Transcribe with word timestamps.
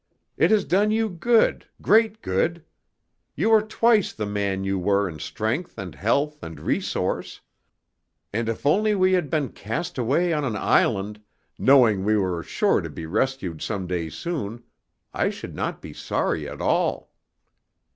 "It 0.35 0.49
has 0.49 0.65
done 0.65 0.89
you 0.89 1.07
good, 1.09 1.67
great 1.79 2.23
good. 2.23 2.65
You 3.35 3.51
are 3.51 3.61
twice 3.61 4.13
the 4.13 4.25
man 4.25 4.63
you 4.63 4.79
were 4.79 5.07
in 5.07 5.19
strength 5.19 5.77
and 5.77 5.93
health 5.93 6.41
and 6.41 6.59
resource; 6.59 7.41
and 8.33 8.49
if 8.49 8.65
only 8.65 8.95
we 8.95 9.13
had 9.13 9.29
been 9.29 9.49
cast 9.49 9.99
away 9.99 10.33
on 10.33 10.43
an 10.43 10.55
island, 10.55 11.21
knowing 11.59 12.03
we 12.03 12.17
were 12.17 12.41
sure 12.41 12.81
to 12.81 12.89
be 12.89 13.05
rescued 13.05 13.61
some 13.61 13.85
day 13.85 14.09
soon, 14.09 14.63
I 15.13 15.29
should 15.29 15.53
not 15.53 15.83
be 15.83 15.93
sorry 15.93 16.49
at 16.49 16.61
all." 16.61 17.11